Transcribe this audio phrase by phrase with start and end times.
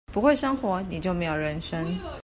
[0.11, 1.95] 不會生活，你就沒有人生